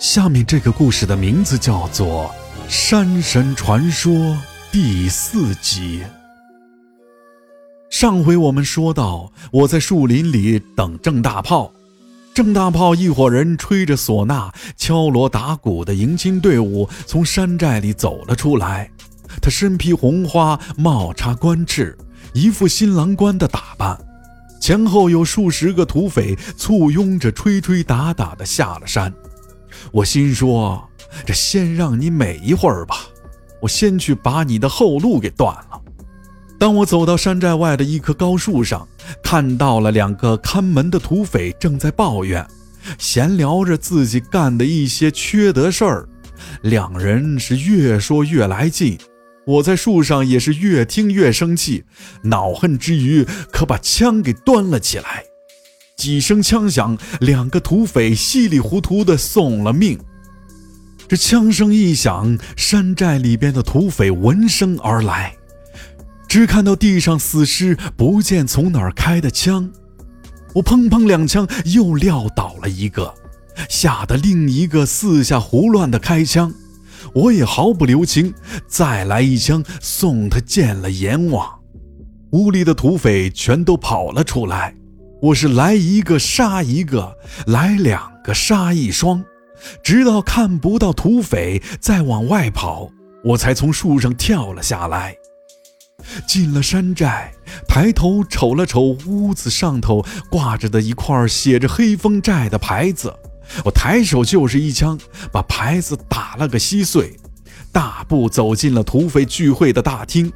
[0.00, 2.34] 下面这个故事的名字叫做
[2.70, 4.10] 《山神传说》
[4.72, 6.02] 第四集。
[7.90, 11.70] 上回我们说到，我在树林里等郑大炮，
[12.32, 18.90] 郑大炮一伙人吹着唢呐、敲锣打鼓的迎亲队伍从山寨里走了出来。
[19.42, 21.94] 他身披红花，帽插冠翅，
[22.32, 24.00] 一副新郎官的打扮。
[24.62, 29.12] 前后有数十个土匪簇拥着，吹吹打打的下了山。
[29.92, 30.88] 我心说
[31.26, 32.96] ：“这先让你美一会儿吧，
[33.60, 35.80] 我先去把你的后路给断了。”
[36.58, 38.86] 当我走到山寨外的一棵高树上，
[39.22, 42.46] 看到了两个看门的土匪正在抱怨、
[42.98, 46.08] 闲聊着自己干的一些缺德事儿。
[46.62, 48.98] 两人是越说越来劲，
[49.46, 51.84] 我在树上也是越听越生气，
[52.22, 55.24] 恼恨之余，可把枪给端了起来。
[56.00, 59.98] 几声枪响，两个土匪稀里糊涂的送了命。
[61.06, 65.36] 这枪声一响，山寨里边的土匪闻声而来，
[66.26, 69.70] 只看到地上死尸，不见从哪儿开的枪。
[70.54, 73.14] 我砰砰两枪，又撂倒了一个，
[73.68, 76.50] 吓得另一个四下胡乱的开枪。
[77.12, 78.32] 我也毫不留情，
[78.66, 81.46] 再来一枪，送他见了阎王。
[82.30, 84.74] 屋里的土匪全都跑了出来。
[85.22, 89.22] 我是来一个杀一个，来两个杀一双，
[89.82, 92.90] 直到看不到土匪再往外跑，
[93.22, 95.14] 我才从树上跳了下来。
[96.26, 97.30] 进了山寨，
[97.68, 103.14] 抬头瞅了瞅屋子上头挂着的一块写着“黑风寨”的牌子，
[103.62, 104.98] 我抬手就是一枪，
[105.30, 107.14] 把牌子打了个稀碎，
[107.70, 110.32] 大步走进了土匪聚会的大厅。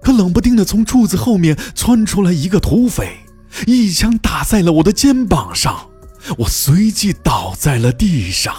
[0.00, 3.16] 可冷不丁的，从柱子后面窜出来一个土匪。
[3.66, 5.88] 一枪打在了我的肩膀上，
[6.38, 8.54] 我随即倒在了地上。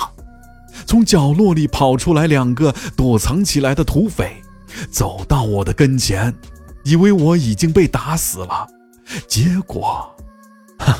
[0.85, 4.41] 从角落里跑出来两个躲藏起来的土匪，
[4.89, 6.33] 走到我的跟前，
[6.83, 8.67] 以为我已经被打死了。
[9.27, 10.09] 结果，
[10.79, 10.93] 哼，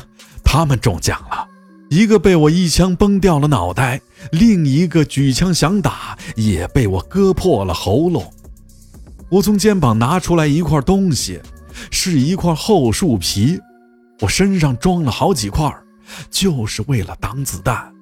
[0.44, 1.48] 他们中奖了，
[1.88, 4.00] 一个被我一枪崩掉了脑袋，
[4.32, 8.32] 另一个举枪想打，也被我割破了喉咙。
[9.30, 11.40] 我从肩膀拿出来一块东西，
[11.90, 13.58] 是一块厚树皮。
[14.20, 15.74] 我身上装了好几块，
[16.30, 17.92] 就是为了挡子弹。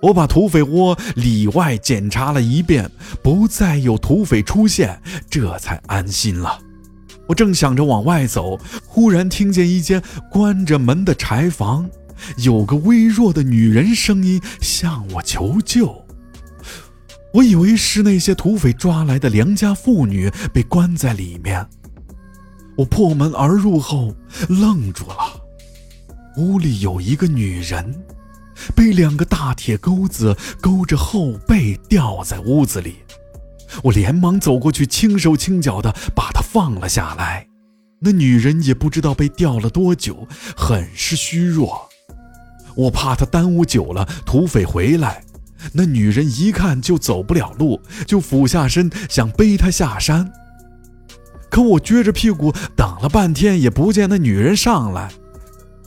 [0.00, 2.90] 我把土匪窝里外检查了一遍，
[3.22, 6.58] 不再有土匪出现，这才安心了。
[7.28, 11.88] 我正想着往外走，忽然听见一间关着门的柴房，
[12.38, 16.04] 有个微弱的女人声音向我求救。
[17.32, 21.64] 我以为是那些土匪抓来的良家妇女被关在里面。
[22.76, 24.14] 我破门而入后，
[24.48, 25.41] 愣住了。
[26.36, 28.02] 屋里有一个女人，
[28.74, 32.96] 被两个大铁钩子勾着后背吊在屋子里。
[33.82, 37.46] 我连忙走过去，轻手轻脚的把她放了下来。
[38.00, 40.26] 那女人也不知道被吊了多久，
[40.56, 41.88] 很是虚弱。
[42.74, 45.22] 我怕她耽误久了，土匪回来。
[45.72, 50.32] 那女人一看就走不了路，就俯下身想背她下山。
[51.50, 55.12] 可我撅着屁股等了半天，也不见那女人上来。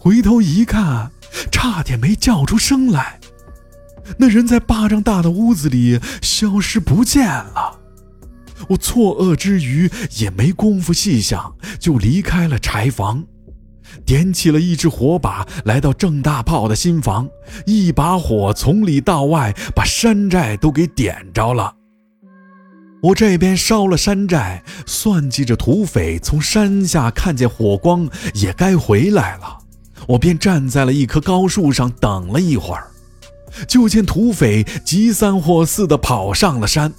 [0.05, 1.09] 回头一看，
[1.51, 3.19] 差点没叫出声来。
[4.19, 7.79] 那人在巴掌大的屋子里消失不见了。
[8.69, 9.89] 我错愕之余，
[10.19, 13.23] 也没工夫细想，就离开了柴房，
[14.05, 17.27] 点起了一支火把，来到郑大炮的新房，
[17.65, 21.73] 一把火从里到外把山寨都给点着了。
[23.01, 29.64] 我这边烧了山寨，算计着土匪从山下看见火光，也该回来了。
[30.07, 32.87] 我便站在了一棵高树上等了一会儿，
[33.67, 36.93] 就见土匪急三或四地跑上了山。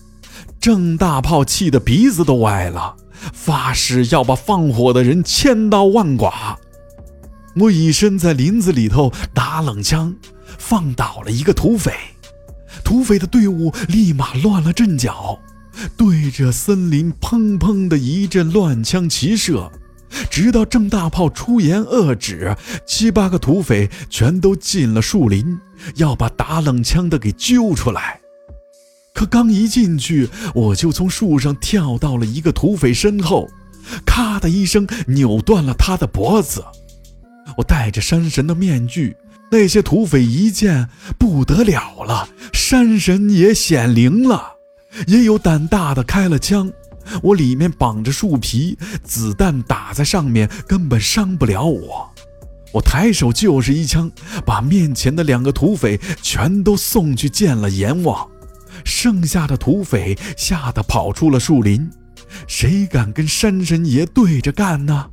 [0.61, 2.97] 郑大炮气得鼻子都歪了，
[3.33, 6.59] 发誓要把放火的人千刀万剐。
[7.56, 10.15] 我隐身在林子里头打冷枪，
[10.59, 11.93] 放倒了一个土匪。
[12.85, 15.38] 土匪的队伍立马乱了阵脚，
[15.97, 19.70] 对着森林砰砰的一阵乱枪齐射。
[20.37, 22.55] 直到郑大炮出言遏止，
[22.85, 25.59] 七八个土匪全都进了树林，
[25.94, 28.21] 要把打冷枪的给揪出来。
[29.15, 33.49] 可刚一进去，我就从树上跳到了一个土匪身后，
[34.05, 36.62] 咔的一声扭断了他的脖子。
[37.56, 39.17] 我戴着山神的面具，
[39.50, 44.56] 那些土匪一见不得了了，山神也显灵了，
[45.06, 46.71] 也有胆大的开了枪。
[47.23, 52.11] 我里面绑着树皮，子弹打在上面根本伤不了我。
[52.73, 54.11] 我抬手就是一枪，
[54.44, 58.29] 把面前的两个土匪全都送去见了阎王。
[58.85, 61.91] 剩下的土匪吓得跑出了树林。
[62.47, 65.06] 谁敢跟山神爷对着干呢？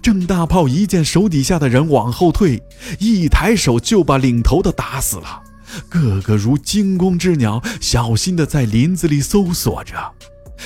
[0.00, 2.62] 郑大炮一见手底下的人往后退，
[2.98, 5.42] 一抬手就把领头的打死了。
[5.88, 9.94] 个个如惊弓之鸟，小心地在林子里搜索着。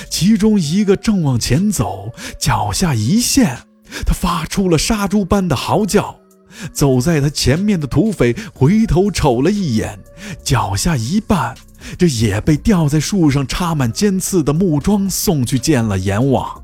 [0.09, 3.59] 其中一个正往前走，脚下一陷，
[4.05, 6.19] 他发出了杀猪般的嚎叫。
[6.71, 9.99] 走在他前面的土匪回头瞅了一眼，
[10.41, 11.53] 脚下一绊，
[11.97, 16.63] 这也被吊在树上插满尖刺的木桩送去见了阎王。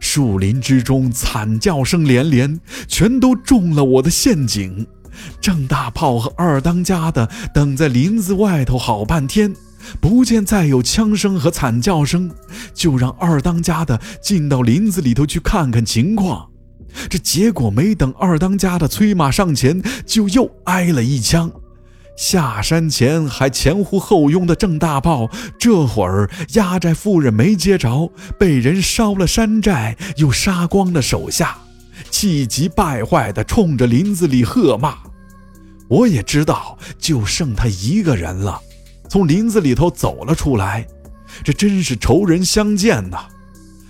[0.00, 2.58] 树林之中惨叫声连连，
[2.88, 4.86] 全都中了我的陷阱。
[5.38, 9.54] 郑大炮和二当家的等在林子外头好半天，
[10.00, 12.30] 不见再有枪声和惨叫声，
[12.72, 16.48] 就让二当家的进到林子里头去看看情况。
[17.08, 21.50] 这结果没等二当家的催马上前，就又挨了一枪。
[22.16, 25.28] 下山前还前呼后拥的郑大炮，
[25.58, 31.58] 这会儿压寨夫人没接着，被人烧了山寨，又杀光了手下。
[32.10, 34.98] 气急败坏地冲着林子里喝骂，
[35.88, 38.60] 我也知道就剩他一个人了，
[39.14, 40.84] 从林子里头走了出来。
[41.44, 43.28] 这真是仇人相见呐！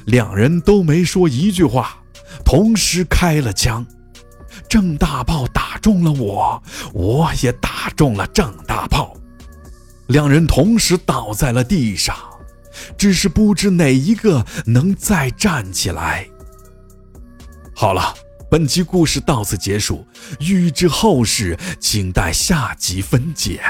[0.05, 1.97] 两人都没说一句话，
[2.45, 3.87] 同时开了枪。
[4.69, 6.63] 郑大炮打中了我，
[6.93, 9.17] 我也打中了郑大炮，
[10.09, 12.15] 两人同时倒在了地上，
[12.99, 16.29] 只是不知哪一个能再站起来。
[17.75, 18.13] 好了，
[18.51, 20.07] 本集故事到此结束。
[20.41, 23.63] 欲知后事，请待下集分解。